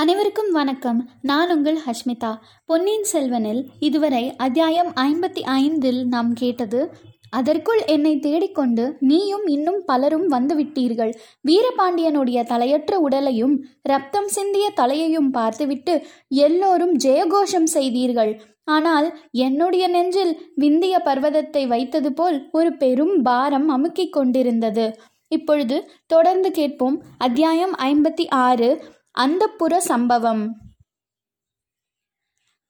அனைவருக்கும் 0.00 0.50
வணக்கம். 0.50 1.08
நான் 1.22 1.56
உங்கள் 1.56 1.78
ஹஷ்மிதா. 1.86 2.36
பொன்னியின் 2.64 3.06
செல்வனில் 3.12 3.64
இதுவரை 3.80 4.36
அத்தியாயம் 4.36 4.92
ஐம்பத்தி 5.00 5.40
ஐந்தில் 5.40 6.06
நாம் 6.06 6.32
கேட்டது 6.32 6.90
அதற்குள் 7.30 7.80
என்னை 7.86 8.18
தேடிக்கொண்டு 8.18 8.96
நீயும் 9.00 9.46
இன்னும் 9.46 9.82
பலரும் 9.86 10.30
வந்துவிட்டீர்கள். 10.30 11.12
வீரபாண்டியனுடைய 11.48 12.44
தலையற்ற 12.44 12.94
உடலையும் 12.94 13.64
ரத்தம் 13.82 14.28
சிந்திய 14.28 14.72
தலையையும் 14.76 15.30
பார்த்துவிட்டு 15.30 16.02
எல்லோரும் 16.28 16.96
ஜெயகோஷம் 16.96 17.68
செய்தீர்கள். 17.74 18.40
ஆனால் 18.64 19.18
என்னுடைய 19.32 19.88
நெஞ்சில் 19.88 20.52
விந்திய 20.54 21.02
பர்வதத்தை 21.04 21.66
வைத்தது 21.66 22.12
போல் 22.12 22.48
ஒரு 22.52 22.76
பெரும் 22.76 23.22
பாரம் 23.22 23.68
அமுக்கிக் 23.70 24.12
கொண்டிருந்தது. 24.12 24.98
இப்பொழுது 25.28 25.90
தொடர்ந்து 26.06 26.50
கேட்போம். 26.50 27.02
அத்தியாயம் 27.18 27.74
ஐம்பத்தி 27.74 28.30
ஆறு 28.30 28.82
அந்தப்புற 29.18 29.76
சம்பவம். 29.76 30.42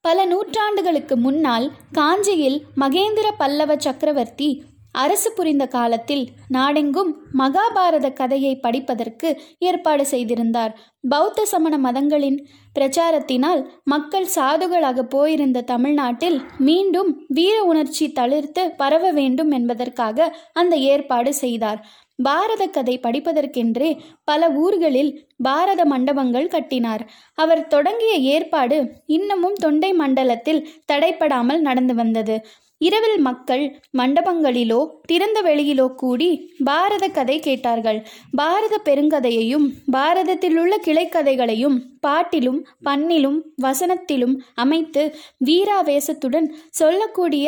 பல 0.05 0.27
நூற்றாண்டுகளுக்கு 0.27 1.14
முன்னால் 1.14 1.70
காஞ்சியில் 1.92 2.59
மகேந்திர 2.77 3.28
பல்லவ 3.38 3.77
சக்கரவர்த்தி 3.77 4.62
அரசு 4.92 5.33
புரிந்த 5.33 5.66
காலத்தில் 5.66 6.23
நாடெங்கும் 6.48 7.11
மகாபாரத 7.38 8.12
கதையை 8.12 8.56
படிப்பதற்கு 8.56 9.28
ஏற்பாடு 9.59 10.06
செய்திருந்தார். 10.06 10.73
பௌத்த 11.09 11.45
சமண 11.45 11.78
மதங்களின் 11.78 12.38
பிரச்சாரத்தினால் 12.78 13.61
மக்கள் 13.84 14.28
சாதுகளாக 14.34 15.02
போயிருந்த 15.02 15.61
தமிழ்நாட்டில் 15.61 16.41
மீண்டும் 16.59 17.25
வீர 17.28 17.62
உணர்ச்சி 17.62 18.09
தளிர்த்து 18.09 18.64
பரவ 18.77 19.11
வேண்டும் 19.11 19.50
என்பதற்காக 19.50 20.36
அந்த 20.52 20.77
ஏற்பாடு 20.77 21.34
செய்தார். 21.34 21.80
பாரத 22.23 22.62
கதை 22.66 22.95
படிப்பதற்கென்றே 23.02 23.91
பல 24.24 24.51
ஊர்களில் 24.62 25.12
பாரத 25.42 25.84
மண்டபங்கள் 25.84 26.48
கட்டினார். 26.48 27.05
அவர் 27.34 27.62
தொடங்கிய 27.66 28.15
ஏற்பாடு 28.33 28.78
இன்னமும் 29.06 29.61
தொண்டை 29.61 29.92
மண்டலத்தில் 29.92 30.67
தடைப்படாமல் 30.92 31.61
நடந்து 31.61 31.94
வந்தது. 31.94 32.36
இரவில் 32.81 33.19
மக்கள் 33.19 33.62
மண்டபங்களிலோ 33.98 34.78
திறந்த 35.03 35.39
வெளியிலோ 35.42 35.86
கூடி 35.94 36.28
பாரத 36.64 37.05
கதை 37.09 37.36
கேட்டார்கள். 37.41 37.98
பாரத 38.33 38.75
பெருங்கதையையும் 38.84 39.66
பாரதத்தில் 39.92 40.56
உள்ள 40.56 40.77
கிளைக்கதைகளையும் 40.87 41.77
பாட்டிலும் 42.00 42.61
பண்ணிலும் 42.83 43.39
வசனத்திலும் 43.62 44.34
அமைத்து 44.55 45.05
வீராவேசத்துடன் 45.44 46.48
சொல்லக்கூடிய 46.81 47.47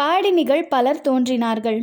பாடினிகள் 0.00 0.64
பலர் 0.68 1.00
தோன்றினார்கள். 1.00 1.80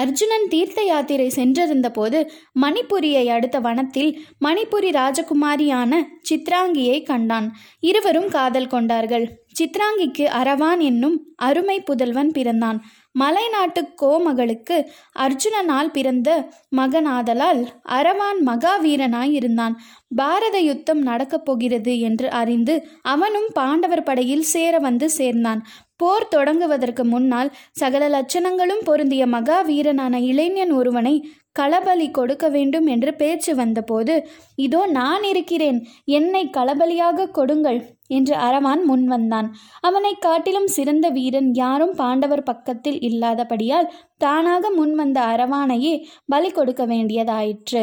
அர்ஜுனன் 0.00 0.46
தீர்த்த 0.48 0.80
யாத்திரை 0.82 1.28
சென்றிருந்த 1.28 1.88
போது 1.90 2.18
மணிப்புரியை 2.60 3.24
அடுத்த 3.36 3.58
வனத்தில் 3.60 4.10
மணிப்புரி 4.44 4.90
ராஜகுமாரியான 4.98 6.02
சித்ராங்கியை 6.30 6.98
கண்டான். 7.02 7.48
இருவரும் 7.80 8.28
காதல் 8.28 8.72
கொண்டார்கள். 8.74 9.26
சித்ராங்கிக்கு 9.60 10.24
அரவான் 10.40 10.80
என்னும் 10.80 11.16
அருமை 11.36 11.76
புதல்வன் 11.80 12.32
பிறந்தான். 12.32 12.78
மலைநாட்டு 13.18 13.82
கோமகளுக்கு 14.02 14.76
அர்ஜுனனால் 15.18 15.90
பிறந்த 15.92 16.30
மகனாதலால் 16.76 17.62
அரவான் 17.98 18.40
மகாவீரனாய் 18.46 19.32
இருந்தான். 19.32 19.74
பாரத 20.16 20.56
யுத்தம் 20.58 21.02
நடக்கப் 21.02 21.44
போகிறது 21.44 21.94
என்று 22.00 22.28
அறிந்து 22.40 22.74
அவனும் 23.14 23.48
பாண்டவர் 23.52 24.02
படையில் 24.02 24.46
சேர 24.52 24.78
வந்து 24.78 25.08
சேர்ந்தான். 25.10 25.62
போர் 25.96 26.32
தொடங்குவதற்கு 26.34 27.04
முன்னால் 27.04 27.52
சகல 27.72 28.08
லட்சணங்களும் 28.08 28.84
பொருந்திய 28.84 29.26
மகாவீரனான 29.26 30.20
இளைஞன் 30.20 30.72
ஒருவனை 30.72 31.14
களபலி 31.58 32.10
கொடுக்க 32.10 32.48
வேண்டும் 32.48 32.86
என்று 32.86 33.14
பேச்சு 33.14 33.54
வந்தபோது 33.54 34.14
இதோ 34.56 34.86
நான் 34.86 35.22
இருக்கிறேன் 35.22 35.78
என்னை 36.04 36.50
களபலியாக 36.52 37.28
கொடுங்கள் 37.30 37.78
என்று 38.06 38.34
அரவான் 38.36 38.82
முன்வந்தான் 38.90 39.48
அவனை 39.80 40.12
காட்டிலும் 40.18 40.66
சிறந்த 40.66 41.08
வீரன் 41.08 41.50
யாரும் 41.54 41.94
பாண்டவர் 41.94 42.42
பக்கத்தில் 42.42 43.00
இல்லாதபடியால் 43.00 43.90
தானாக 44.18 44.70
முன்வந்த 44.70 45.20
அரவானையே 45.20 45.94
பலி 46.26 46.50
கொடுக்க 46.50 46.86
வேண்டியதாயிற்று. 46.86 47.82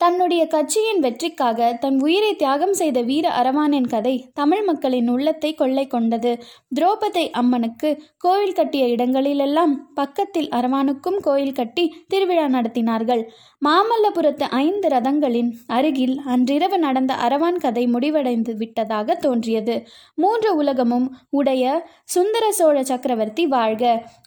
தன்னுடைய 0.00 0.42
கட்சியின் 0.46 1.00
வெற்றிக்காக 1.00 1.68
தன் 1.80 1.96
உயிரை 2.00 2.30
தியாகம் 2.34 2.74
செய்த 2.74 2.98
வீர 3.00 3.26
அரவானின் 3.30 3.88
கதை 3.88 4.12
தமிழ் 4.34 4.62
மக்களின் 4.64 5.08
உள்ளத்தை 5.08 5.50
கொள்ளை 5.54 5.84
கொண்டது. 5.86 6.32
துரோபதி 6.76 7.24
அம்மனுக்கு 7.30 7.90
கோயில் 8.18 8.54
கட்டிய 8.54 8.84
இடங்களிலெல்லாம் 8.86 9.72
பக்கத்தில் 9.94 10.48
அரவானுக்கும் 10.48 11.18
கோயில் 11.20 11.52
கட்டி 11.52 11.84
திருவிழா 12.08 12.46
நடத்தினார்கள். 12.48 13.22
மாமல்லபுரத்து 13.62 14.46
ஐந்து 14.60 14.88
ரதங்களின் 14.88 15.50
அருகில் 15.68 16.14
அன்றிரவு 16.26 16.78
நடந்த 16.78 17.14
அரவான் 17.26 17.58
கதை 17.58 17.84
முடிவடைந்து 17.86 18.54
விட்டதாக 18.56 19.16
தோன்றியது. 19.16 19.76
மூன்று 20.14 20.52
உலகமும் 20.56 21.08
உடைய 21.30 21.64
சுந்தர 22.04 22.44
சோழ 22.52 22.76
சக்கரவர்த்தி 22.82 23.46
வாழ்க 23.46 23.84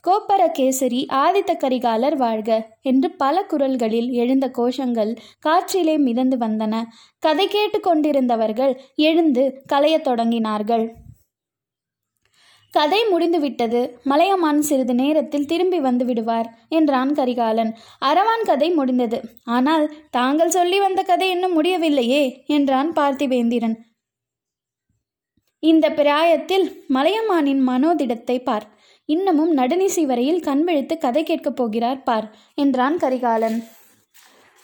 கோப்பர 0.08 0.42
கேசரி 0.60 1.02
ஆதித்த 1.22 1.52
கரிகாலர் 1.56 2.18
வாழ்க 2.18 2.52
என்று 2.82 3.08
பல 3.16 3.44
குரல்களில் 3.44 4.12
எழுந்த 4.14 4.46
கோஷங்கள் 4.58 5.12
காற்றிலே 5.62 5.98
மிதந்து 5.98 6.38
வந்தன. 6.38 6.76
கதை 7.20 7.48
கேட்டு 7.48 7.80
கொண்டிருந்தவர்கள் 7.80 8.74
எழுந்து 8.96 9.44
கலையத் 9.74 10.08
தொடங்கினார்கள். 10.08 10.86
கதை 12.74 13.00
முடிந்துவிட்டது. 13.06 13.80
மலையமான் 14.04 14.62
சிறிது 14.62 14.94
நேரத்தில் 14.96 15.46
திரும்பி 15.46 15.80
வந்து 15.80 16.06
விடுவார் 16.06 16.50
என்றான் 16.70 17.12
கரிகாலன். 17.14 17.72
அரவான் 18.06 18.46
கதை 18.46 18.70
முடிந்தது. 18.70 19.20
ஆனால் 19.44 19.86
தாங்கள் 20.12 20.50
சொல்லி 20.50 20.80
வந்த 20.80 21.04
கதை 21.04 21.30
இன்னும் 21.30 21.54
முடியவில்லையே 21.54 22.24
என்றான் 22.48 22.92
பார்த்திவேந்திரன் 22.92 23.76
இந்த 25.64 25.92
பிராயத்தில் 25.92 26.66
மலையமானின் 26.90 27.62
மனோதிடத்தை 27.68 28.44
பார். 28.44 28.66
இன்னமும் 29.10 29.58
நடுநிசி 29.58 30.06
வரையில் 30.06 30.42
கண்விழித்து 30.42 30.98
கதை 30.98 31.24
கேட்கப் 31.24 31.56
போகிறார் 31.56 32.04
பார் 32.04 32.28
என்றான் 32.56 32.98
கரிகாலன். 32.98 33.60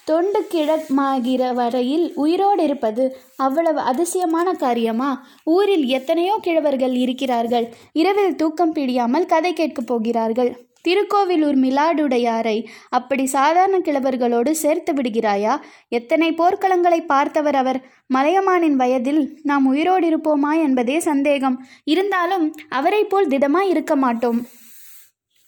தொண்டு 0.07 0.47
கிழமாகிற 0.51 1.53
வரையில் 1.53 2.11
உயிரோடு 2.15 2.63
இருப்பது 2.63 3.17
அவ்வளவு 3.35 3.79
அதிசயமான 3.79 4.53
காரியமா? 4.53 5.27
ஊரில் 5.43 5.85
எத்தனையோ 5.85 6.39
கிழவர்கள் 6.43 6.93
இருக்கிறார்கள். 6.95 7.73
இரவில் 7.91 8.35
தூக்கம் 8.35 8.71
பிடியாமல் 8.71 9.25
கதை 9.25 9.53
கேட்கப் 9.53 9.87
போகிறார்கள். 9.87 10.51
திருக்கோவிலூர் 10.87 11.57
மிலாடுடையாரை 11.57 12.65
அப்படி 12.89 13.25
சாதாரண 13.25 13.79
கிழவர்களோடு 13.79 14.51
சேர்த்து 14.51 14.93
விடுகிறாயா? 14.93 15.59
எத்தனை 15.87 16.31
போர்க்களங்களை 16.31 17.05
பார்த்தவர் 17.05 17.55
அவர்? 17.55 17.81
மலையமானின் 18.13 18.77
வயதில் 18.83 19.39
நாம் 19.43 19.65
உயிரோடு 19.65 20.07
இருப்போமா 20.09 20.53
என்பதே 20.61 20.99
சந்தேகம். 20.99 21.67
இருந்தாலும் 21.83 22.55
அவரை 22.69 23.03
போல் 23.03 23.27
திடமாய் 23.27 23.69
இருக்க 23.69 23.95
மாட்டோம். 23.95 24.47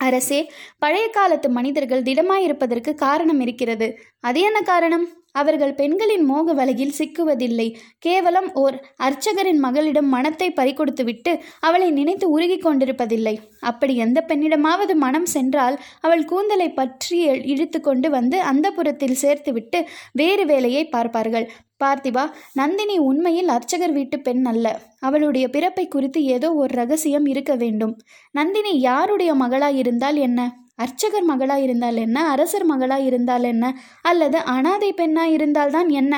அரசே 0.04 0.52
பழைய 0.80 1.08
காலத்து 1.08 1.50
மனிதர்கள் 1.50 2.04
திடமாயிருப்பதற்கு 2.04 2.96
காரணம் 2.96 3.40
இருக்கிறது. 3.40 3.88
அது 4.24 4.40
என்ன 4.42 4.62
காரணம்? 4.62 5.08
அவர்கள் 5.32 5.74
பெண்களின் 5.74 6.24
மோக 6.26 6.54
வலையில் 6.54 6.96
சிக்குவதில்லை. 6.98 7.68
கேவலம் 8.00 8.48
ஓர் 8.54 8.76
அர்ச்சகரின் 8.98 9.60
மகளிடம் 9.60 10.10
மனத்தை 10.10 10.48
பறிகொடுத்துவிட்டு 10.52 11.32
அவளை 11.60 11.90
நினைத்து 11.92 12.26
உருகி 12.30 12.58
கொண்டிருப்பதில்லை. 12.58 13.36
அப்படி 13.60 13.96
எந்த 13.96 14.26
பெண்ணிடமாவது 14.28 14.94
மனம் 14.96 15.26
சென்றால் 15.26 15.78
அவள் 16.02 16.26
கூந்தலை 16.26 16.70
பற்றி 16.72 17.20
இழுத்து 17.44 17.82
கொண்டு 17.82 18.10
வந்து 18.10 18.40
அந்த 18.42 18.72
புறத்தில் 18.72 19.20
சேர்த்துவிட்டு 19.22 19.82
வேறு 20.12 20.46
வேலையை 20.46 20.86
பார்ப்பார்கள். 20.86 21.48
பார்த்திபா 21.84 22.24
நந்தினி 22.54 22.98
உண்மையில் 23.00 23.48
அர்ச்சகர் 23.48 23.92
வீட்டு 23.92 24.20
பெண் 24.20 24.46
அல்ல. 24.46 24.68
அவளுடைய 25.00 25.50
பிறப்பை 25.50 25.88
குறித்து 25.88 26.24
ஏதோ 26.24 26.54
ஒரு 26.54 26.74
ரகசியம் 26.76 27.26
இருக்க 27.26 27.56
வேண்டும். 27.56 27.94
நந்தினி 28.32 28.80
யாருடைய 28.80 29.34
மகளாயிருந்தால் 29.36 30.18
என்ன? 30.20 30.40
அர்ச்சகர் 30.80 31.24
மகளாக 31.24 31.62
இருந்தால் 31.62 31.98
என்ன? 31.98 32.28
அரசர் 32.30 32.66
மகளாக 32.66 33.04
இருந்தால் 33.04 33.44
என்ன? 33.44 33.66
அல்லது 34.02 34.38
அனாதை 34.38 34.94
பெண்ணாக 34.94 35.30
இருந்தால்தான் 35.30 35.90
என்ன? 35.90 36.14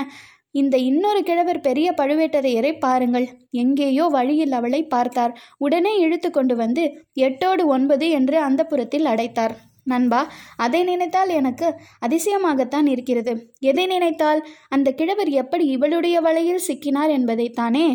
இந்த 0.52 0.78
இன்னொரு 0.78 1.24
கிழவர் 1.24 1.60
பெரிய 1.60 1.94
பழுவேட்டரையரை 1.98 2.80
பாருங்கள். 2.80 3.28
எங்கேயோ 3.52 4.06
வழியில் 4.08 4.52
அவளை 4.52 4.82
பார்த்தார். 4.86 5.34
உடனே 5.58 5.98
இழுத்து 5.98 6.32
கொண்டு 6.32 6.56
வந்து 6.56 6.86
எட்டோடு 7.20 7.66
ஒன்பது 7.66 8.10
என்று 8.10 8.38
அந்த 8.38 8.64
புறத்தில் 8.66 9.06
அடைத்தார். 9.06 9.56
நண்பா 9.84 10.22
அதை 10.58 10.84
நினைத்தால் 10.84 11.30
எனக்கு 11.30 11.68
அதிசயமாகத்தான் 12.06 12.88
இருக்கிறது. 12.88 13.34
எதை 13.60 13.86
நினைத்தால்? 13.86 14.42
அந்த 14.70 14.92
கிழவர் 14.92 15.30
எப்படி 15.30 15.66
இவளுடைய 15.68 16.22
வலையில் 16.22 16.66
சிக்கினார் 16.68 17.12
என்பதைத்தானே? 17.12 17.88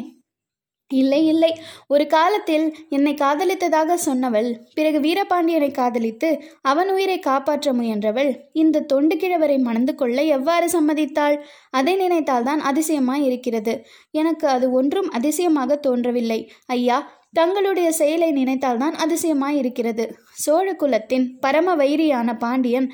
இல்லை 0.91 1.27
இல்லை. 1.27 1.59
ஒரு 1.89 2.07
காலத்தில் 2.07 2.77
என்னை 2.89 3.15
காதலித்ததாக 3.15 3.97
சொன்னவள் 4.07 4.55
பிறகு 4.75 4.99
வீரபாண்டியனை 5.01 5.71
காதலித்து 5.73 6.43
அவன் 6.63 6.91
உயிரை 6.91 7.19
காப்பாற்ற 7.19 7.73
முயன்றவள் 7.73 8.31
இந்த 8.53 8.81
தொண்டு 8.81 9.17
கிழவரை 9.17 9.59
மணந்து 9.59 9.95
கொள்ள 9.95 10.23
எவ்வாறு 10.23 10.67
சம்மதித்தாள்? 10.69 11.37
அதை 11.71 11.97
நினைத்தால்தான் 11.97 12.63
அதிசயமாய் 12.71 13.25
இருக்கிறது. 13.25 13.85
எனக்கு 14.11 14.49
அது 14.49 14.71
ஒன்றும் 14.71 15.11
அதிசயமாக 15.11 15.77
தோன்றவில்லை. 15.77 16.51
ஐயா 16.67 16.99
தங்களுடைய 17.33 17.93
செயலை 17.93 18.33
நினைத்தால்தான் 18.33 18.97
அதிசயமாய் 19.05 19.57
இருக்கிறது. 19.57 20.17
சோழ 20.35 20.75
குலத்தின் 20.75 21.39
பரம 21.39 21.77
வைரியான 21.77 22.39
பாண்டியன் 22.39 22.93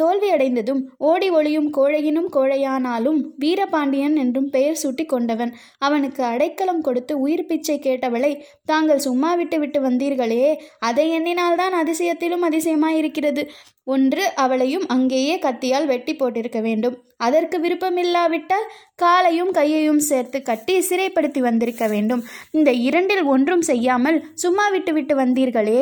தோல்வியடைந்ததும் 0.00 0.82
ஓடி 0.98 1.30
ஒளியும் 1.30 1.68
கோழையினும் 1.76 2.28
கோழையானாலும் 2.36 3.20
வீரபாண்டியன் 3.38 4.16
என்றும் 4.16 4.50
பெயர் 4.50 4.80
சூட்டி 4.82 5.06
கொண்டவன். 5.06 5.52
அவனுக்கு 5.78 6.24
அடைக்கலம் 6.24 6.80
கொடுத்து 6.80 7.20
உயிர் 7.20 7.46
பிச்சை 7.46 7.78
கேட்டவளை 7.78 8.32
தாங்கள் 8.64 8.98
சும்மா 8.98 9.34
விட்டு 9.34 9.58
விட்டு 9.58 9.80
வந்தீர்களே 9.80 10.54
அதை 10.78 11.06
எண்ணினால்தான் 11.18 11.76
அதிசயத்திலும் 11.82 12.46
அதிசயமாயிருக்கிறது. 12.50 13.44
ஒன்று 13.84 14.24
அவளையும் 14.34 14.88
அங்கேயே 14.88 15.36
கத்தியால் 15.36 15.86
வெட்டி 15.86 16.14
போட்டிருக்க 16.14 16.60
வேண்டும். 16.62 16.96
அதற்கு 17.16 17.58
விருப்பமில்லாவிட்டால் 17.58 18.66
காலையும் 18.94 19.50
கையையும் 19.50 19.98
சேர்த்து 19.98 20.42
கட்டி 20.42 20.74
சிறைப்படுத்தி 20.78 21.38
வந்திருக்க 21.38 21.86
வேண்டும். 21.86 22.24
இந்த 22.50 22.72
இரண்டில் 22.72 23.24
ஒன்றும் 23.24 23.62
செய்யாமல் 23.62 24.20
சும்மா 24.34 24.68
விட்டு 24.68 24.92
விட்டு 24.92 25.16
வந்தீர்களே. 25.16 25.80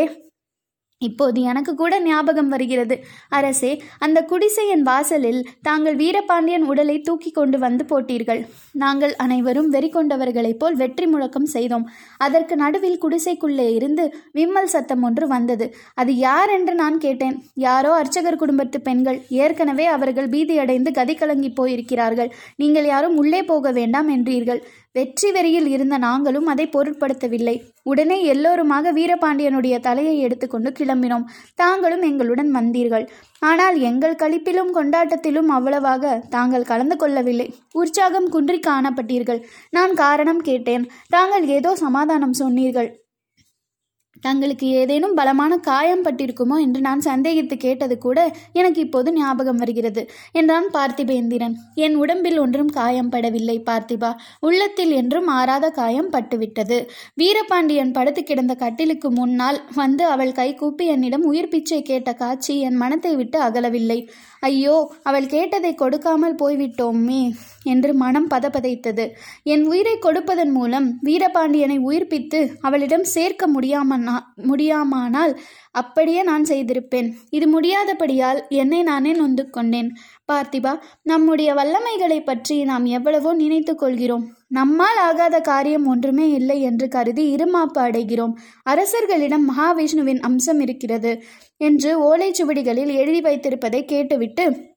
இப்போது 0.99 1.39
எனக்கு 1.43 1.75
கூட 1.75 1.95
ஞாபகம் 2.01 2.49
வருகிறது. 2.49 2.97
அரசே 3.29 3.83
அந்த 3.99 4.19
குடிசையின் 4.23 4.83
வாசலில் 4.83 5.41
தாங்கள் 5.63 5.97
வீரபாண்டியன் 5.97 6.65
உடலை 6.65 7.01
தூக்கி 7.01 7.31
கொண்டு 7.31 7.59
வந்து 7.59 7.85
போட்டீர்கள். 7.85 8.41
நாங்கள் 8.73 9.13
அனைவரும் 9.17 9.69
வெறி 9.69 9.89
கொண்டவர்களைப் 9.89 10.59
போல் 10.59 10.75
வெற்றி 10.75 11.07
முழக்கம் 11.07 11.45
செய்தோம். 11.45 11.85
அதற்கு 12.17 12.57
நடுவில் 12.57 13.03
குடிசைக்குள்ளே 13.05 13.69
இருந்து 13.75 14.07
விம்மல் 14.33 14.73
சத்தம் 14.75 15.03
ஒன்று 15.03 15.27
வந்தது. 15.27 15.69
அது 15.95 16.15
யார் 16.17 16.51
என்று 16.51 16.75
நான் 16.75 16.99
கேட்டேன். 16.99 17.37
யாரோ 17.55 17.93
அர்ச்சகர் 17.95 18.41
குடும்பத்து 18.45 18.81
பெண்கள். 18.81 19.21
ஏற்கனவே 19.29 19.87
அவர்கள் 19.87 20.29
பீதியடைந்து 20.29 20.93
கதி 20.93 21.15
கலங்கி 21.15 21.53
போயிருக்கிறார்கள். 21.61 22.33
நீங்கள் 22.57 22.85
யாரும் 22.85 23.17
உள்ளே 23.17 23.43
போக 23.43 23.71
வேண்டாம் 23.71 24.09
என்றீர்கள். 24.09 24.63
வெற்றி 24.97 25.29
வெறியில் 25.33 25.67
இருந்த 25.67 25.97
நாங்களும் 26.05 26.49
அதை 26.53 26.65
பொருட்படுத்தவில்லை. 26.75 27.55
உடனே 27.83 28.19
எல்லோருமாக 28.33 28.93
வீரபாண்டியனுடைய 28.93 29.77
தலையை 29.79 30.15
எடுத்துக்கொண்டு 30.19 30.71
கிளம்பினோம். 30.79 31.27
தாங்களும் 31.55 32.05
எங்களுடன் 32.11 32.51
வந்தீர்கள். 32.59 33.07
ஆனால் 33.39 33.77
எங்கள் 33.89 34.21
களிப்பிலும் 34.23 34.73
கொண்டாட்டத்திலும் 34.79 35.51
அவ்வளவாக 35.57 36.15
தாங்கள் 36.37 36.69
கலந்து 36.71 36.97
கொள்ளவில்லை. 36.97 37.49
உற்சாகம் 37.73 38.29
குன்றி 38.29 38.61
காணப்பட்டீர்கள். 38.69 39.43
நான் 39.71 39.95
காரணம் 40.05 40.45
கேட்டேன். 40.51 40.87
தாங்கள் 41.09 41.47
ஏதோ 41.59 41.73
சமாதானம் 41.85 42.39
சொன்னீர்கள். 42.43 42.91
தங்களுக்கு 44.23 44.67
ஏதேனும் 44.81 45.15
பலமான 45.15 45.53
காயம் 45.69 46.05
பட்டிருக்குமோ 46.05 46.57
என்று 46.65 46.81
நான் 46.81 47.03
சந்தேகித்து 47.07 47.57
கேட்டது 47.57 47.97
கூட 47.99 48.19
எனக்கு 48.53 48.81
இப்போது 48.81 49.09
ஞாபகம் 49.13 49.61
வருகிறது. 49.63 50.03
என்றான் 50.33 50.69
பார்த்திபேந்திரன். 50.77 51.55
என் 51.85 51.97
உடம்பில் 51.97 52.39
ஒன்றும் 52.39 52.73
காயம் 52.79 53.11
படவில்லை 53.11 53.57
பார்த்திபா. 53.69 54.11
உள்ளத்தில் 54.41 54.93
என்றும் 54.93 55.29
ஆறாத 55.39 55.71
காயம் 55.71 56.13
பட்டுவிட்டது. 56.13 56.79
வீரபாண்டியன் 57.15 57.95
படுத்து 57.99 58.23
கிடந்த 58.23 58.55
கட்டிலுக்கு 58.55 59.11
முன்னால் 59.11 59.61
வந்து 59.75 60.05
அவள் 60.07 60.33
கை 60.33 60.49
கூப்பி 60.55 60.87
என்னிடம் 60.87 61.25
உயிர் 61.25 61.53
பிச்சை 61.55 61.81
கேட்ட 61.83 62.13
காட்சி 62.15 62.57
என் 62.61 62.81
மனத்தை 62.83 63.15
விட்டு 63.17 63.39
அகலவில்லை. 63.41 63.99
ஐயோ 64.43 64.75
அவள் 65.03 65.27
கேட்டதை 65.27 65.71
கொடுக்காமல் 65.75 66.39
போய்விட்டோமே 66.43 67.23
என்று 67.65 67.91
மனம் 68.03 68.29
பதபதைத்தது 68.31 69.05
என் 69.53 69.65
உயிரை 69.71 69.95
கொடுப்பதன் 69.99 70.53
மூலம் 70.59 70.87
வீரபாண்டியனை 71.07 71.79
உயிர்ப்பித்து 71.89 72.41
அவளிடம் 72.61 73.07
சேர்க்க 73.15 73.47
முடியாமல் 73.47 74.06
முடியாமானா 74.37 74.55
முடியாமானால் 74.67 75.33
அப்படியே 75.71 76.23
நான் 76.23 76.43
செய்திருப்பேன். 76.43 77.09
இது 77.31 77.61
முடியாதபடியால் 77.61 78.41
என்னை 78.49 78.83
நானே 78.83 79.13
நொந்து 79.13 79.51
கொண்டேன் 79.51 79.91
பார்த்திபா 80.33 80.73
நம்முடைய 81.03 81.55
வல்லமைகளை 81.55 82.21
பற்றி 82.25 82.65
நாம் 82.65 82.85
எவ்வளவோ 82.85 83.33
நினைத்து 83.33 83.75
கொள்கிறோம். 83.75 84.25
நம்மால் 84.49 84.97
ஆகாத 84.97 85.41
காரியம் 85.41 85.87
ஒன்றுமே 85.87 86.29
இல்லை 86.31 86.63
என்று 86.63 86.89
கருதி 86.89 87.35
இருமாப்பு 87.35 87.81
அடைகிறோம். 87.81 88.35
அரசர்களிடம் 88.63 89.45
மகாவிஷ்ணுவின் 89.51 90.21
அம்சம் 90.21 90.61
இருக்கிறது 90.61 91.23
என்று 91.57 91.93
ஓலைச்சுவடிகளில் 92.09 92.95
எழுதி 92.95 93.21
வைத்திருப்பதை 93.21 93.85
கேட்டுவிட்டு 93.85 94.76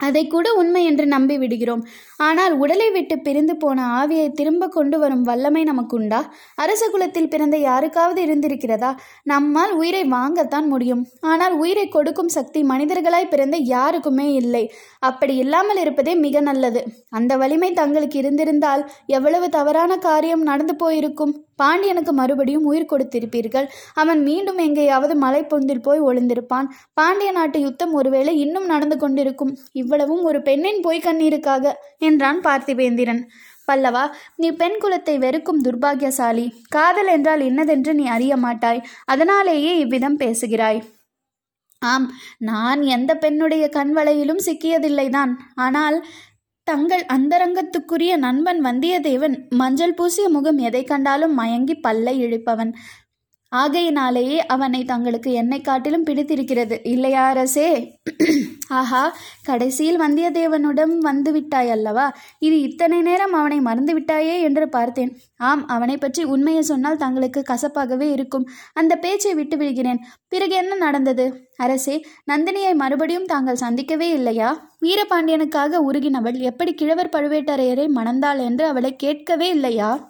அதை 0.00 0.26
கூட 0.26 0.46
உண்மை 0.52 0.84
என்று 0.84 1.06
நம்பி 1.06 1.38
விடுகிறோம் 1.38 1.82
ஆனால் 2.16 2.54
உடலை 2.58 2.90
விட்டு 2.90 3.18
பிரிந்து 3.18 3.56
போன 3.56 3.84
ஆவியை 4.00 4.32
திரும்ப 4.32 4.68
கொண்டு 4.68 4.98
வரும் 4.98 5.22
வல்லமை 5.22 5.62
நமக்குண்டா? 5.64 6.20
அரச 6.54 6.88
குலத்தில் 6.88 7.28
பிறந்த 7.28 7.56
யாருக்காவது 7.58 8.20
இருந்திருக்கிறதா? 8.26 8.90
நம்மால் 9.22 9.74
உயிரை 9.74 10.02
வாங்கத்தான் 10.10 10.66
முடியும். 10.66 11.02
ஆனால் 11.20 11.54
உயிரை 11.56 11.88
கொடுக்கும் 11.88 12.28
சக்தி 12.28 12.62
மனிதர்களாய் 12.62 13.30
பிறந்த 13.30 13.56
யாருக்குமே 13.56 14.32
இல்லை. 14.32 14.64
அப்படி 14.98 15.36
இல்லாமல் 15.36 15.80
இருப்பதே 15.80 16.14
மிக 16.14 16.40
நல்லது. 16.40 16.82
அந்த 17.10 17.36
வலிமை 17.36 17.72
தங்களுக்கு 17.72 18.18
இருந்திருந்தால் 18.18 18.84
எவ்வளவு 19.06 19.48
தவறான 19.48 19.96
காரியம் 19.98 20.42
நடந்து 20.42 20.76
போயிருக்கும்? 20.76 21.34
பாண்டியனுக்கு 21.56 22.12
மறுபடியும் 22.12 22.64
உயிர் 22.64 22.90
கொடுத்திருப்பீர்கள். 22.92 23.66
அவன் 23.94 24.20
மீண்டும் 24.22 24.58
எங்கேயாவது 24.58 25.14
மலைப்பொந்தில் 25.20 25.82
போய் 25.82 26.00
ஒளிந்திருப்பான். 26.00 26.68
பாண்டிய 26.92 27.30
நாட்டு 27.32 27.60
யுத்தம் 27.60 27.92
ஒருவேளை 27.92 28.34
இன்னும் 28.38 28.66
நடந்து 28.66 28.98
கொண்டிருக்கும். 28.98 29.54
இவ்வளவும் 29.72 30.22
ஒரு 30.22 30.40
பெண்ணின் 30.42 30.80
பொய்க் 30.80 31.06
கண்ணீருக்காக 31.06 31.74
என்றான் 31.98 32.40
பார்த்திவேந்திரன் 32.40 33.22
பல்லவா 33.68 34.04
நீ 34.36 34.48
பெண் 34.52 34.78
குலத்தை 34.82 35.14
வெறுக்கும் 35.18 35.60
துர்பாகியசாலி. 35.64 36.46
காதல் 36.68 37.06
என்றால் 37.06 37.40
என்னதென்று 37.40 37.92
நீ 37.92 38.04
அறிய 38.06 38.36
மாட்டாய். 38.36 38.82
அதனாலேயே 39.04 39.72
இவ்விதம் 39.78 40.16
பேசுகிறாய். 40.16 40.80
ஆம் 41.82 42.08
நான் 42.38 42.80
எந்த 42.96 43.12
பெண்ணுடைய 43.16 43.64
கண்வலையிலும் 43.72 44.42
சிக்கியதில்லைதான். 44.46 45.32
ஆனால் 45.54 45.96
தங்கள் 46.68 47.02
அந்தரங்கத்துக்குரிய 47.12 48.16
நண்பன் 48.16 48.60
வந்தியத்தேவன் 48.64 49.34
மஞ்சள் 49.50 49.94
பூசிய 49.94 50.28
முகம் 50.28 50.58
எதை 50.58 50.82
கண்டாலும் 50.84 51.34
மயங்கி 51.34 51.74
பல்லை 51.74 52.14
இழிப்பவன். 52.24 52.70
ஆகையினாலேயே 53.52 54.38
அவனை 54.46 54.84
தங்களுக்கு 54.84 55.32
என்னை 55.32 55.60
காட்டிலும் 55.60 56.04
பிடித்திருக்கிறது. 56.04 56.80
இல்லையா 56.84 57.24
அரசே? 57.26 57.68
ஆஹா 58.68 59.02
கடைசியில் 59.42 60.00
வந்தியத்தேவனுடன் 60.00 60.98
வந்து 60.98 61.32
விட்டாய் 61.32 61.70
அல்லவா 61.70 62.06
இது 62.38 62.60
இத்தனை 62.60 62.98
நேரம் 63.02 63.32
அவனை 63.32 63.58
மறந்துவிட்டாயே 63.60 64.36
என்று 64.40 64.68
பார்த்தேன். 64.68 65.10
ஆம் 65.36 65.66
அவனை 65.66 65.96
பற்றி 65.96 66.24
உண்மையை 66.24 66.62
சொன்னால் 66.62 66.96
தங்களுக்கு 66.96 67.42
கசப்பாகவே 67.50 68.08
இருக்கும். 68.12 68.48
அந்த 68.72 68.96
பேச்சை 68.96 69.34
விட்டு 69.34 69.56
விடுகிறேன். 69.56 70.02
பிறகு 70.28 70.54
என்ன 70.54 70.74
நடந்தது? 70.74 71.26
அரசே 71.56 71.96
நந்தினியை 72.32 72.74
மறுபடியும் 72.74 73.24
தாங்கள் 73.24 73.62
சந்திக்கவே 73.64 74.08
இல்லையா? 74.10 74.50
வீரபாண்டியனுக்காக 74.82 75.80
உருகினவள் 75.88 76.38
எப்படி 76.50 76.74
கிழவர் 76.74 77.12
பழுவேட்டரையரை 77.12 77.86
மணந்தாள் 77.98 78.40
என்று 78.44 78.66
அவளை 78.66 78.96
கேட்கவே 78.96 79.48
இல்லையா? 79.48 80.08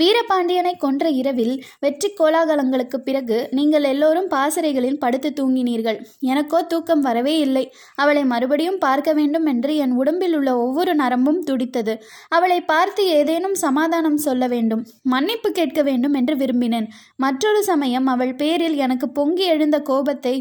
வீரபாண்டியனை 0.00 0.72
கொன்ற 0.82 1.04
இரவில் 1.20 1.54
வெற்றி 1.84 2.08
கோலாகலங்களுக்கு 2.18 2.98
பிறகு 3.06 3.38
நீங்கள் 3.58 3.86
எல்லோரும் 3.92 4.28
பாசறைகளில் 4.34 5.00
படுத்து 5.04 5.30
தூங்கினீர்கள். 5.38 5.98
எனக்கோ 6.30 6.60
தூக்கம் 6.72 7.02
வரவே 7.08 7.34
இல்லை. 7.46 7.64
அவளை 8.02 8.22
மறுபடியும் 8.32 8.80
பார்க்க 8.86 9.12
வேண்டும் 9.18 9.46
என்று 9.52 9.72
என் 9.84 9.94
உடம்பில் 10.00 10.36
உள்ள 10.38 10.50
ஒவ்வொரு 10.64 10.94
நரம்பும் 11.02 11.42
துடித்தது. 11.48 11.96
அவளை 12.36 12.60
பார்த்து 12.72 13.04
ஏதேனும் 13.18 13.56
சமாதானம் 13.64 14.18
சொல்ல 14.26 14.46
வேண்டும் 14.54 14.84
மன்னிப்பு 15.14 15.50
கேட்க 15.60 15.80
வேண்டும் 15.90 16.16
என்று 16.20 16.36
விரும்பினேன். 16.42 16.88
மற்றொரு 17.24 17.62
சமயம் 17.70 18.08
அவள் 18.14 18.34
பேரில் 18.42 18.76
எனக்கு 18.86 19.08
பொங்கி 19.20 19.46
எழுந்த 19.54 19.78
கோபத்தை 19.90 20.34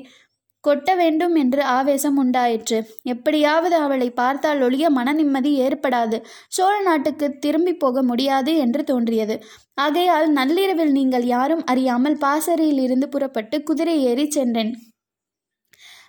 கொட்ட 0.68 0.96
வேண்டும் 0.96 1.36
என்று 1.36 1.62
ஆவேசம் 1.64 2.18
உண்டாயிற்று. 2.18 2.80
எப்படியாவது 3.04 3.76
அவளை 3.76 4.10
பார்த்தால் 4.10 4.62
ஒழிய 4.62 4.90
மன 4.90 5.14
நிம்மதி 5.14 5.52
ஏற்படாது. 5.62 6.18
சோழ 6.48 6.82
நாட்டுக்கு 6.82 7.30
திரும்பி 7.38 7.74
போக 7.74 8.04
முடியாது 8.04 8.54
என்று 8.58 8.84
தோன்றியது. 8.84 9.38
ஆகையால் 9.74 10.28
நள்ளிரவில் 10.32 10.92
நீங்கள் 10.92 11.26
யாரும் 11.26 11.66
அறியாமல் 11.66 12.18
பாசறையில் 12.18 12.80
இருந்து 12.80 13.10
புறப்பட்டு 13.10 13.64
குதிரை 13.64 13.98
ஏறி 14.04 14.30
சென்றேன். 14.30 14.74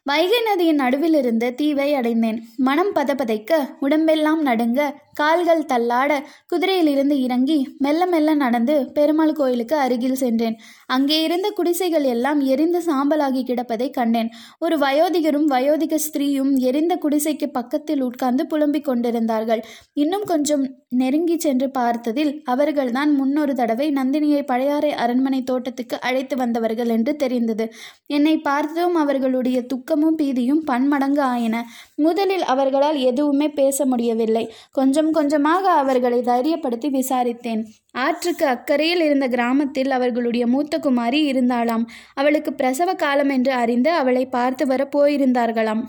வைகை 0.03 0.41
நதியின் 0.43 0.81
நடுவிலிருந்து 0.81 1.49
தீவை 1.55 1.89
அடைந்தேன். 1.95 2.39
மனம் 2.57 2.93
பதபதைக்க 2.95 3.59
உடம்பெல்லாம் 3.81 4.43
நடுங்க 4.43 4.81
கால்கள் 5.21 5.69
தள்ளாட 5.73 6.13
குதிரையிலிருந்து 6.53 7.17
இறங்கி 7.27 7.59
மெல்ல 7.79 8.03
மெல்ல 8.13 8.35
நடந்து 8.45 8.75
பெருமாள் 8.97 9.33
கோயிலுக்கு 9.33 9.77
அருகில் 9.77 10.21
சென்றேன். 10.23 10.57
அங்கே 10.87 11.19
இருந்த 11.23 11.49
குடிசைகள் 11.59 12.07
எல்லாம் 12.15 12.41
எரிந்து 12.53 12.81
சாம்பலாகி 12.89 13.43
கிடப்பதை 13.43 13.89
கண்டேன். 13.91 14.31
ஒரு 14.59 14.77
வயோதிகரும் 14.79 15.49
வயோதிக 15.51 15.99
ஸ்திரீயும் 16.07 16.53
எரிந்த 16.69 16.95
குடிசைக்கு 17.03 17.47
பக்கத்தில் 17.53 18.03
உட்கார்ந்து 18.03 18.45
புலம்பிக் 18.47 18.89
கொண்டிருந்தார்கள். 18.89 19.63
இன்னும் 19.93 20.25
கொஞ்சம் 20.25 20.65
நெருங்கி 21.01 21.37
சென்று 21.39 21.67
பார்த்ததில் 21.79 22.33
அவர்கள்தான் 22.45 23.11
முன்னொரு 23.19 23.53
தடவை 23.55 23.87
நந்தினியை 23.91 24.41
பழையாறை 24.43 24.91
அரண்மனை 25.03 25.41
தோட்டத்துக்கு 25.43 25.97
அழைத்து 26.01 26.35
வந்தவர்கள் 26.37 26.91
என்று 26.97 27.13
தெரிந்தது. 27.17 27.67
என்னை 28.11 28.35
பார்த்ததும் 28.49 28.97
அவர்களுடைய 29.03 29.59
துக்கமும் 29.73 30.19
பீதியும் 30.19 30.63
பன்மடங்கு 30.65 31.23
ஆயின. 31.33 31.57
முதலில் 32.07 32.47
அவர்களால் 32.53 32.99
எதுவுமே 33.11 33.49
பேச 33.61 33.87
முடியவில்லை. 33.87 34.45
கொஞ்சம் 34.79 35.10
கொஞ்சமாக 35.13 35.71
அவர்களை 35.71 36.19
தைரியப்படுத்தி 36.21 36.89
விசாரித்தேன். 36.91 37.63
ஆற்றுக்கு 37.93 38.47
அக்கறையில் 38.47 39.03
இருந்த 39.03 39.29
கிராமத்தில் 39.29 39.91
அவர்களுடைய 39.91 40.47
மூத்த 40.47 40.79
குமாரி 40.79 41.33
இருந்தாளாம். 41.33 41.85
அவளுக்கு 42.15 42.53
பிரசவ 42.53 42.95
காலம் 42.95 43.29
என்று 43.29 43.53
அறிந்து 43.53 43.91
அவளை 43.91 44.27
பார்த்து 44.27 44.67
வர 44.67 44.89
போயிருந்தார்களாம். 44.97 45.83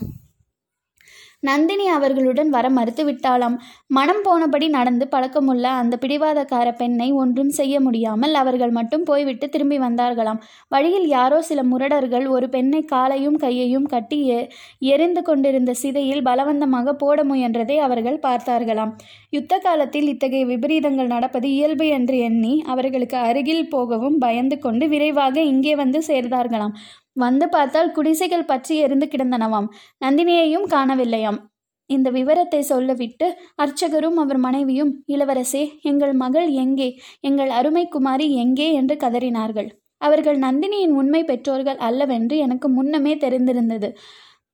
நந்தினி 1.42 1.88
அவர்களுடன் 1.88 2.50
வர 2.50 2.68
மறுத்துவிட்டாளாம். 2.68 3.56
மனம் 3.86 4.22
போனபடி 4.24 4.68
நடந்து 4.68 5.08
பழக்கமுள்ள 5.10 5.62
அந்த 5.62 5.98
பிடிவாதக்கார 6.00 6.76
பெண்ணை 6.76 7.12
ஒன்றும் 7.12 7.50
செய்ய 7.50 7.80
முடியாமல் 7.80 8.34
அவர்கள் 8.34 8.70
மட்டும் 8.70 9.02
போய்விட்டு 9.02 9.48
திரும்பி 9.48 9.78
வந்தார்களாம். 9.78 10.40
வழியில் 10.68 11.06
யாரோ 11.08 11.42
சில 11.42 11.62
முரடர்கள் 11.62 12.28
ஒரு 12.28 12.48
பெண்ணை 12.48 12.82
காலையும் 12.82 13.36
கையையும் 13.36 13.86
கட்டி 13.86 14.26
எ- 14.26 14.48
எரிந்து 14.78 15.22
கொண்டிருந்த 15.22 15.74
சிதையில் 15.74 16.22
பலவந்தமாக 16.22 16.92
போட 16.92 17.24
முயன்றதை 17.24 17.76
அவர்கள் 17.76 18.18
பார்த்தார்களாம். 18.22 18.92
யுத்த 19.30 19.58
காலத்தில் 19.58 20.08
இத்தகைய 20.08 20.46
விபரீதங்கள் 20.46 21.06
நடப்பது 21.06 21.50
இயல்பு 21.50 21.86
என்று 21.86 22.18
எண்ணி 22.18 22.62
அவர்களுக்கு 22.66 23.16
அருகில் 23.16 23.68
போகவும் 23.68 24.18
பயந்து 24.18 24.58
கொண்டு 24.58 24.88
விரைவாக 24.88 25.40
இங்கே 25.40 25.76
வந்து 25.76 26.02
சேர்ந்தார்களாம். 26.06 26.74
வந்து 27.12 27.48
பார்த்தால் 27.48 27.92
குடிசைகள் 27.92 28.44
பற்றி 28.44 28.76
எரிந்து 28.76 29.06
கிடந்தனவாம். 29.06 29.68
நந்தினியையும் 30.04 30.66
காணவில்லையாம். 30.70 31.38
இந்த 31.86 32.10
விவரத்தை 32.10 32.60
சொல்லவிட்டு 32.60 33.26
அர்ச்சகரும் 33.62 34.14
அவர் 34.14 34.36
மனைவியும் 34.36 35.04
இளவரசே 35.06 35.80
எங்கள் 35.82 36.12
மகள் 36.12 36.48
எங்கே? 36.48 36.98
எங்கள் 37.20 37.48
அருமை 37.48 37.88
குமாரி 37.88 38.34
எங்கே? 38.34 38.72
என்று 38.72 38.94
கதறினார்கள். 38.94 39.68
அவர்கள் 39.96 40.38
நந்தினியின் 40.38 40.94
உண்மை 40.94 41.24
பெற்றோர்கள் 41.24 41.76
அல்லவென்று 41.76 42.36
எனக்கு 42.36 42.68
முன்னமே 42.68 43.14
தெரிந்திருந்தது. 43.14 43.90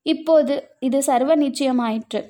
இப்போது 0.03 0.65
இது 0.81 1.03
சர்வ 1.03 1.37
நிச்சயமாயிற்று. 1.37 2.21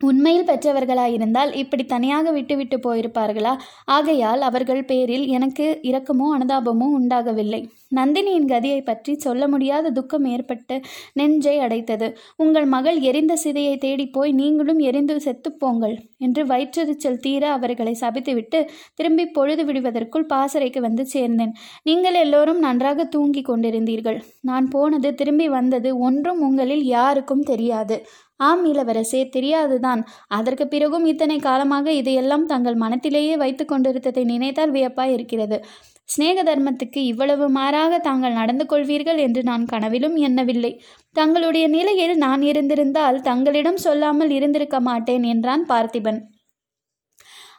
உண்மையில் 0.00 0.46
பெற்றவர்களாயிருந்தால் 0.46 1.52
இப்படி 1.52 1.84
தனியாக 1.84 2.30
விட்டுவிட்டு 2.30 2.76
போயிருப்பார்களா? 2.76 3.52
ஆகையால் 3.84 4.40
அவர்கள் 4.40 4.82
பேரில் 4.84 5.24
எனக்கு 5.26 5.64
இரக்கமோ 5.82 6.26
அனுதாபமோ 6.36 6.86
உண்டாகவில்லை. 6.98 7.60
நந்தினியின் 7.96 8.46
கதியை 8.48 8.80
பற்றி 8.84 9.12
சொல்ல 9.16 9.42
முடியாத 9.48 9.90
துக்கம் 9.90 10.24
ஏற்பட்டு 10.24 10.76
நெஞ்சை 11.12 11.54
அடைத்தது. 11.58 12.08
உங்கள் 12.36 12.66
மகள் 12.66 12.98
எரிந்த 13.00 13.36
சிதையை 13.44 13.74
தேடிப் 13.78 14.12
போய் 14.12 14.32
நீங்களும் 14.32 14.78
எரிந்து 14.78 15.16
செத்துப்போங்கள் 15.20 15.96
என்று 16.18 16.44
வயிற்றெரிச்சல் 16.46 17.20
தீர 17.20 17.42
அவர்களை 17.52 17.94
சபித்துவிட்டு 18.00 18.60
திரும்பி 18.94 19.26
பொழுது 19.28 19.64
விடுவதற்குள் 19.64 20.26
பாசறைக்கு 20.26 20.80
வந்து 20.80 21.06
சேர்ந்தேன். 21.12 21.52
நீங்கள் 21.82 22.14
எல்லோரும் 22.14 22.58
நன்றாக 22.58 23.08
தூங்கிக் 23.16 23.50
கொண்டிருந்தீர்கள். 23.50 24.20
நான் 24.40 24.68
போனது 24.68 25.10
திரும்பி 25.14 25.48
வந்தது 25.48 25.90
ஒன்றும் 25.98 26.40
உங்களில் 26.40 26.86
யாருக்கும் 26.96 27.46
தெரியாது. 27.52 27.98
ஆம் 28.40 28.64
இளவரசே 28.64 29.20
தெரியாதுதான். 29.28 30.02
அதற்கு 30.28 30.68
பிறகும் 30.68 31.04
இத்தனை 31.04 31.38
காலமாக 31.38 31.92
இதையெல்லாம் 31.92 32.46
தங்கள் 32.46 32.76
மனத்திலேயே 32.76 33.36
வைத்து 33.36 33.64
கொண்டிருந்ததை 33.64 34.24
நினைத்தால் 34.24 34.70
வியப்பாய் 34.70 35.12
இருக்கிறது. 35.12 35.58
சிநேக 36.04 36.42
தர்மத்துக்கு 36.42 37.00
இவ்வளவு 37.04 37.46
மாறாக 37.48 37.98
தாங்கள் 37.98 38.32
நடந்து 38.32 38.64
கொள்வீர்கள் 38.64 39.16
என்று 39.16 39.42
நான் 39.42 39.64
கனவிலும் 39.64 40.16
எண்ணவில்லை. 40.16 40.72
தங்களுடைய 41.12 41.68
நிலையில் 41.68 42.16
நான் 42.16 42.42
இருந்திருந்தால் 42.42 43.20
தங்களிடம் 43.20 43.76
சொல்லாமல் 43.76 44.30
இருந்திருக்க 44.30 44.80
மாட்டேன் 44.80 45.22
என்றான் 45.22 45.64
பார்த்திபன். 45.68 46.20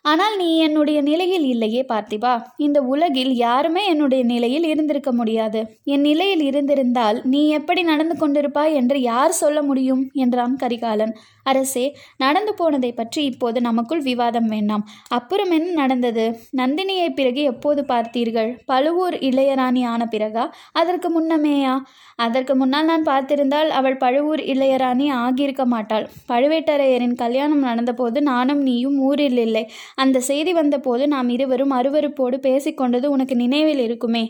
ஆனால் 0.09 0.35
நீ 0.37 0.47
என்னுடைய 0.57 0.99
நிலையில் 1.01 1.45
இல்லையே 1.45 1.81
பார்த்திபா. 1.89 2.33
இந்த 2.57 2.79
உலகில் 2.83 3.31
யாருமே 3.35 3.81
என்னுடைய 3.85 4.21
நிலையில் 4.23 4.63
இருந்திருக்க 4.63 5.11
முடியாது. 5.11 5.61
என் 5.83 6.01
நிலையில் 6.01 6.43
இருந்திருந்தால் 6.43 7.17
நீ 7.23 7.41
எப்படி 7.49 7.81
நடந்து 7.83 8.15
கொண்டிருப்பாய் 8.15 8.73
என்று 8.73 8.99
யார் 9.01 9.33
சொல்ல 9.41 9.61
முடியும்? 9.61 10.03
என்றான் 10.13 10.55
கரிகாலன். 10.55 11.13
அரசே 11.43 11.83
நடந்து 12.17 12.51
போனதை 12.53 12.91
பற்றி 12.93 13.21
இப்போது 13.23 13.61
நமக்குள் 13.61 14.01
விவாதம் 14.01 14.47
வேண்டாம். 14.47 14.83
அப்புறம் 15.09 15.51
என்ன 15.51 15.69
நடந்தது? 15.73 16.25
நந்தினியை 16.57 17.09
பிறகு 17.09 17.43
எப்போது 17.43 17.81
பார்த்தீர்கள்? 17.87 18.49
பழுவூர் 18.65 19.17
இளையராணி 19.29 19.83
ஆன 19.85 20.07
பிறகா? 20.11 20.45
அதற்கு 20.73 21.09
முன்னமேயா? 21.17 21.75
அதற்கு 22.15 22.53
முன்னால் 22.55 22.85
நான் 22.85 23.05
பார்த்திருந்தால் 23.05 23.69
அவள் 23.69 23.97
பழுவூர் 23.97 24.43
இளையராணி 24.53 25.05
ஆகியிருக்க 25.19 25.65
மாட்டாள். 25.65 26.05
பழுவேட்டரையரின் 26.27 27.15
கல்யாணம் 27.15 27.63
நடந்தபோது 27.63 28.19
நானும் 28.21 28.61
நீயும் 28.61 28.97
ஊரில் 28.99 29.37
இல்லை. 29.37 29.63
அந்த 29.99 30.17
செய்தி 30.27 30.51
வந்தபோது 30.53 31.03
நாம் 31.07 31.29
இருவரும் 31.29 31.73
அருவருப்போடு 31.73 32.37
பேசிக்கொண்டது 32.47 33.05
உனக்கு 33.05 33.35
நினைவில் 33.35 33.79
இருக்குமே. 33.79 34.23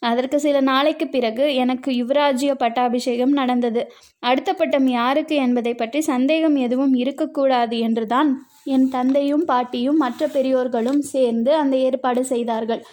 அதற்கு 0.00 0.38
சில 0.40 0.56
நாளைக்கு 0.60 1.06
பிறகு 1.08 1.44
எனக்கு 1.54 1.90
யுவராஜ்ய 1.92 2.54
பட்டாபிஷேகம் 2.54 3.32
நடந்தது. 3.32 3.82
அடுத்த 4.22 4.52
பட்டம் 4.52 4.88
யாருக்கு 4.88 5.36
என்பதை 5.36 5.74
பற்றி 5.74 6.02
சந்தேகம் 6.10 6.58
எதுவும் 6.66 6.94
இருக்கக்கூடாது 6.94 7.78
என்றுதான் 7.78 8.30
என் 8.74 8.88
தந்தையும் 8.88 9.46
பாட்டியும் 9.46 9.96
மற்ற 9.96 10.28
பெரியோர்களும் 10.28 11.02
சேர்ந்து 11.14 11.52
அந்த 11.54 11.76
ஏற்பாடு 11.86 12.24
செய்தார்கள். 12.24 12.84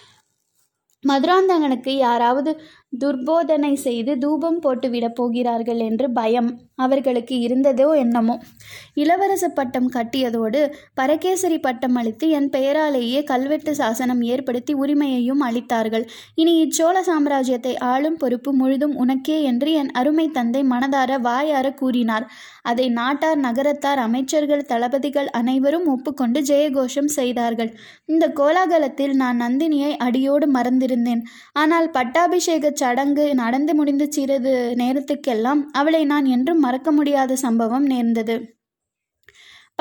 மதுராந்தகனுக்கு 1.03 1.91
யாராவது 2.00 2.51
துர்போதனை 2.93 3.74
செய்து 3.83 4.17
தூபம் 4.17 4.60
போட்டுவிடப் 4.63 5.15
போகிறார்கள் 5.15 5.79
என்று 5.79 6.07
பயம் 6.12 6.50
அவர்களுக்கு 6.75 7.36
இருந்ததோ 7.39 7.88
என்னமோ. 7.95 8.36
இளவரச 8.93 9.45
பட்டம் 9.48 9.89
கட்டியதோடு 9.93 10.62
பரகேசரி 10.93 11.57
பட்டம் 11.60 11.95
அளித்து 11.95 12.29
என் 12.29 12.50
பெயராலேயே 12.50 13.19
கல்வெட்டு 13.24 13.75
சாசனம் 13.75 14.21
ஏற்படுத்தி 14.21 14.74
உரிமையையும் 14.74 15.41
அளித்தார்கள். 15.41 16.05
இனி 16.36 16.53
இச்சோழ 16.65 16.98
சாம்ராஜ்யத்தை 17.10 17.74
ஆளும் 17.83 18.17
பொறுப்பு 18.17 18.53
முழுதும் 18.53 18.95
உனக்கே 18.95 19.38
என்று 19.43 19.71
என் 19.74 19.91
அருமை 19.91 20.27
தந்தை 20.31 20.63
மனதார 20.63 21.19
வாயார 21.19 21.67
கூறினார். 21.74 22.27
அதை 22.62 22.89
நாட்டார் 22.89 23.39
நகரத்தார் 23.39 24.00
அமைச்சர்கள் 24.00 24.67
தளபதிகள் 24.67 25.29
அனைவரும் 25.31 25.88
ஒப்புக்கொண்டு 25.88 26.41
ஜெயகோஷம் 26.41 27.12
செய்தார்கள். 27.19 27.71
இந்த 28.05 28.25
கோலாகலத்தில் 28.39 29.15
நான் 29.15 29.41
நந்தினியை 29.41 29.93
அடியோடு 29.98 30.48
மறந்திருந்தேன். 30.51 31.24
ஆனால் 31.53 31.89
பட்டாபிஷேக 31.89 32.74
சடங்கு 32.81 33.25
நடந்து 33.35 33.73
முடிந்து 33.75 34.05
சிறிது 34.11 34.53
நேரத்துக்கெல்லாம் 34.77 35.61
அவளை 35.73 36.03
நான் 36.05 36.27
என்றும் 36.35 36.59
மறக்க 36.59 36.89
முடியாத 36.91 37.35
சம்பவம் 37.35 37.85
நேர்ந்தது. 37.85 38.35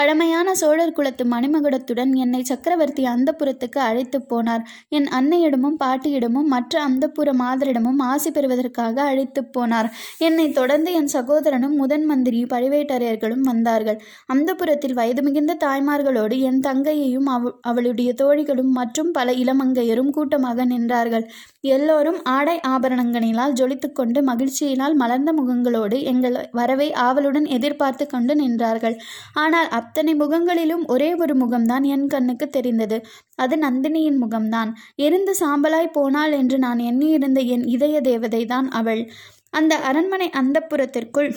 பழமையான 0.00 0.48
சோழர் 0.60 0.94
குலத்து 0.96 1.24
மணிமகுடத்துடன் 1.32 2.12
என்னை 2.22 2.38
சக்கரவர்த்தி 2.42 3.02
அந்தப்புறத்துக்கு 3.04 3.80
அழைத்து 3.86 4.18
போனார். 4.30 4.62
என் 4.88 5.08
அன்னையிடமும் 5.18 5.76
பாட்டியிடமும் 5.82 6.48
மற்ற 6.52 6.74
அந்தப்புற 6.88 7.32
மாதரிடமும் 7.40 8.00
ஆசி 8.10 8.30
பெறுவதற்காக 8.30 8.96
அழைத்து 9.02 9.40
போனார். 9.56 9.88
என்னை 10.18 10.46
தொடர்ந்து 10.50 10.92
என் 10.92 11.10
சகோதரனும் 11.16 11.74
முதன் 11.76 12.06
மந்திரி 12.10 12.40
பழுவேட்டரையர்களும் 12.44 13.44
வந்தார்கள். 13.50 13.98
அந்தப்புறத்தில் 14.34 14.96
வயது 15.00 15.24
மிகுந்த 15.26 15.56
தாய்மார்களோடு 15.64 16.38
என் 16.50 16.62
தங்கையையும் 16.68 17.28
அவ 17.34 17.52
அவளுடைய 17.72 18.14
தோழிகளும் 18.22 18.72
மற்றும் 18.80 19.10
பல 19.18 19.34
இளமங்கையரும் 19.42 20.10
கூட்டமாக 20.10 20.64
நின்றார்கள். 20.64 21.26
எல்லோரும் 21.74 22.18
ஆடை 22.36 22.56
ஆபரணங்களினால் 22.72 23.58
ஜொலித்துக்கொண்டு 23.60 24.22
மகிழ்ச்சியினால் 24.30 24.98
மலர்ந்த 25.02 25.30
முகங்களோடு 25.40 25.98
எங்கள் 26.14 26.38
வரவை 26.52 26.88
ஆவலுடன் 27.06 27.48
எதிர்பார்த்து 27.58 28.06
கொண்டு 28.06 28.34
நின்றார்கள். 28.42 28.98
ஆனால் 29.44 29.70
அத்தனை 29.90 30.12
முகங்களிலும் 30.14 30.82
ஒரே 30.86 31.08
ஒரு 31.14 31.34
முகம்தான் 31.34 31.84
என் 31.84 32.04
கண்ணுக்கு 32.06 32.46
தெரிந்தது. 32.48 32.96
அது 33.34 33.56
நந்தினியின் 33.56 34.18
முகம்தான். 34.20 34.70
எரிந்து 34.96 35.32
சாம்பலாய் 35.40 35.88
போனாள் 35.92 36.32
என்று 36.32 36.58
நான் 36.58 36.78
எண்ணியிருந்த 36.78 37.40
என் 37.54 37.64
இதய 37.66 38.00
தேவதை 38.00 38.42
தான் 38.46 38.68
அவள். 38.70 39.02
அந்த 39.50 39.74
அரண்மனை 39.76 40.28
அந்தப்புறத்திற்குள் 40.40 41.30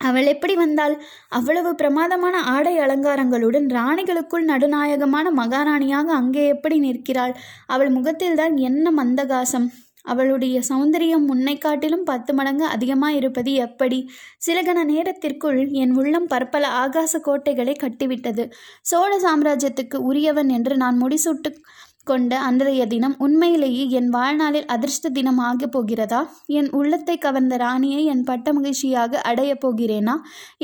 அவள் 0.00 0.26
எப்படி 0.26 0.54
வந்தாள்? 0.54 0.94
அவ்வளவு 1.28 1.74
பிரமாதமான 1.74 2.36
ஆடை 2.42 2.74
அலங்காரங்களுடன் 2.78 3.68
ராணிகளுக்குள் 3.70 4.44
நடுநாயகமான 4.44 5.26
மகாராணியாக 5.36 6.08
அங்கே 6.20 6.44
எப்படி 6.46 6.78
நிற்கிறாள்? 6.78 7.34
அவள் 7.66 7.90
முகத்தில்தான் 7.90 8.56
என்ன 8.56 9.04
மந்தகாசம். 9.04 9.68
அவளுடைய 10.04 10.56
சௌந்தரியம் 10.68 11.26
முன்னை 11.28 11.54
காட்டிலும் 11.58 12.04
பத்து 12.04 12.34
மடங்கு 12.34 12.64
அதிகமாக 12.66 13.14
இருப்பது 13.14 13.52
எப்படி? 13.52 13.98
சில 14.38 14.58
கண 14.62 14.84
நேரத்திற்குள் 14.84 15.60
என் 15.72 15.94
உள்ளம் 15.94 16.26
பற்பல 16.26 16.68
ஆகாச 16.82 17.20
கோட்டைகளை 17.20 17.76
கட்டிவிட்டது. 17.82 18.44
சோழ 18.82 19.12
சாம்ராஜ்யத்துக்கு 19.18 19.98
உரியவன் 20.02 20.48
என்று 20.48 20.76
நான் 20.76 21.02
முடிசூட்டு 21.02 21.52
கொண்ட 22.06 22.38
அன்றைய 22.38 22.86
தினம் 22.86 23.14
உண்மையிலேயே 23.18 23.84
என் 23.90 24.08
வாழ்நாளில் 24.08 24.66
அதிர்ஷ்ட 24.66 25.08
தினம் 25.08 25.38
ஆகப் 25.38 25.72
போகிறதா? 25.72 26.20
என் 26.46 26.68
உள்ளத்தை 26.70 27.18
கவர்ந்த 27.18 27.56
ராணியை 27.56 28.04
என் 28.04 28.24
பட்ட 28.24 28.52
மகிழ்ச்சியாக 28.52 29.20
அடையப் 29.20 29.62
போகிறேனா? 29.64 30.14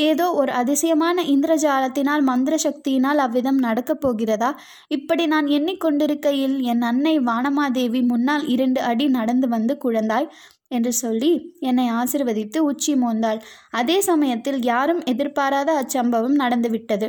ஏதோ 0.01 0.27
ஒரு 0.33 0.53
அதிசயமான 0.53 1.23
இந்திரஜாலத்தினால் 1.25 2.21
மந்திர 2.21 2.57
சக்தியினால் 2.63 3.17
அவ்விதம் 3.17 3.59
நடக்கப் 3.59 4.01
போகிறதா? 4.01 4.51
இப்படி 4.89 5.27
நான் 5.27 5.47
எண்ணிக்கொண்டிருக்கையில் 5.47 6.57
என் 6.63 6.83
அன்னை 6.83 7.15
வானமாதேவி 7.21 8.03
முன்னால் 8.07 8.47
இரண்டு 8.47 8.83
அடி 8.83 9.09
நடந்து 9.09 9.49
வந்து 9.49 9.77
குழந்தாய் 9.85 10.29
என்று 10.69 10.93
சொல்லி 10.93 11.33
என்னை 11.61 11.89
ஆசிர்வதித்து 11.93 12.59
உச்சி 12.65 12.95
மோந்தாள். 12.95 13.41
அதே 13.71 14.01
சமயத்தில் 14.01 14.63
யாரும் 14.63 15.03
எதிர்பாராத 15.05 15.71
அச்சம்பவம் 15.83 16.37
நடந்துவிட்டது. 16.37 17.09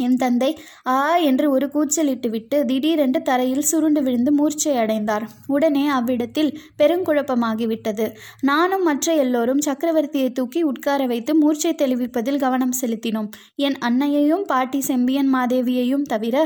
என் 0.00 0.16
தந்தை 0.16 0.50
ஆ 0.86 1.16
என்று 1.16 1.46
ஒரு 1.50 1.66
கூச்சலிட்டுவிட்டு 1.74 2.56
திடீரென்று 2.64 3.22
தரையில் 3.22 3.68
சுருண்டு 3.70 4.02
விழுந்து 4.02 4.32
மூர்ச்சை 4.32 4.74
அடைந்தார். 4.76 5.24
உடனே 5.46 5.84
அவ்விடத்தில் 5.88 6.50
பெருங்குழப்பமாகிவிட்டது. 6.78 8.06
நானும் 8.40 8.82
மற்ற 8.82 9.14
எல்லோரும் 9.14 9.62
சக்கரவர்த்தியை 9.66 10.30
தூக்கி 10.32 10.62
உட்கார 10.62 11.06
வைத்து 11.06 11.34
மூர்ச்சை 11.34 11.72
தெளிவிப்பதில் 11.74 12.38
கவனம் 12.38 12.76
செலுத்தினோம். 12.80 13.30
என் 13.58 13.78
அன்னையையும் 13.78 14.44
பாட்டி 14.46 14.80
செம்பியன் 14.80 15.30
மாதேவியையும் 15.34 16.06
தவிர 16.06 16.36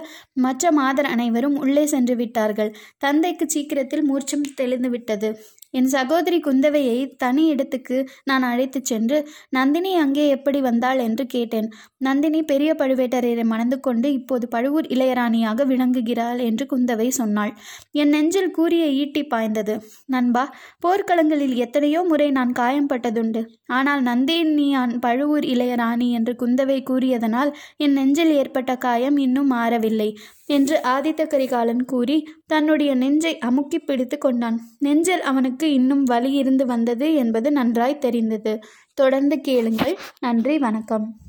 மற்ற 0.44 0.72
மாதர் 0.72 1.06
அனைவரும் 1.06 1.58
உள்ளே 1.58 1.86
சென்று 1.86 2.16
விட்டார்கள். 2.16 2.72
தந்தைக்கு 2.98 3.46
சீக்கிரத்தில் 3.48 4.04
மூர்ச்சம் 4.04 4.48
தெளிந்து 4.54 4.90
விட்டது 4.90 5.30
என் 5.74 5.88
சகோதரி 5.88 6.38
குந்தவையை 6.38 6.98
தனி 7.16 7.44
இடத்துக்கு 7.46 7.96
நான் 8.24 8.42
அழைத்துச் 8.42 8.84
சென்று 8.84 9.18
நந்தினி 9.48 9.92
அங்கே 9.94 10.24
எப்படி 10.28 10.60
வந்தாள்? 10.60 10.98
என்று 10.98 11.24
கேட்டேன். 11.26 11.68
நந்தினி 11.98 12.40
பெரிய 12.42 12.70
பழுவேட்டரையரை 12.78 13.44
மணந்து 13.44 13.78
கொண்டு 13.80 14.08
இப்போது 14.12 14.48
பழுவூர் 14.48 14.86
இளையராணியாக 14.86 15.66
விளங்குகிறாள் 15.66 16.40
என்று 16.40 16.66
குந்தவை 16.72 17.08
சொன்னாள். 17.10 17.52
என் 17.92 18.08
நெஞ்சில் 18.08 18.50
கூறிய 18.50 18.84
ஈட்டி 19.00 19.24
பாய்ந்தது. 19.24 19.76
நண்பா 20.06 20.44
போர்க்களங்களில் 20.86 21.56
எத்தனையோ 21.56 22.02
முறை 22.02 22.28
நான் 22.30 22.52
காயம்பட்டதுண்டு. 22.58 23.42
ஆனால் 23.70 24.02
நந்தினியான் 24.02 24.94
பழுவூர் 24.98 25.44
இளையராணி 25.44 26.08
என்று 26.10 26.34
குந்தவை 26.42 26.78
கூறியதனால் 26.82 27.52
என் 27.76 27.92
நெஞ்சில் 27.92 28.32
ஏற்பட்ட 28.34 28.72
காயம் 28.76 29.16
இன்னும் 29.16 29.52
மாறவில்லை. 29.52 30.10
என்று 30.44 30.80
ஆதித்த 30.84 31.26
கரிகாலன் 31.26 31.84
கூறி 31.84 32.28
தன்னுடைய 32.46 32.94
நெஞ்சை 32.94 33.38
அமுக்கி 33.38 33.78
பிடித்து 33.78 34.18
கொண்டான். 34.18 34.60
நெஞ்சில் 34.78 35.20
அவனுக்கு 35.20 35.72
இன்னும் 35.72 36.04
வலி 36.04 36.32
இருந்து 36.32 36.66
வந்தது 36.66 37.14
என்பது 37.14 37.50
நன்றாய் 37.50 37.98
தெரிந்தது. 37.98 38.58
தொடர்ந்து 38.94 39.40
கேளுங்கள். 39.40 39.98
நன்றி 40.20 40.58
வணக்கம். 40.58 41.20